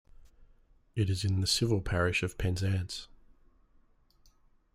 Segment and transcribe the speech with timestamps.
[0.95, 3.07] It is in the civil parish of Penzance.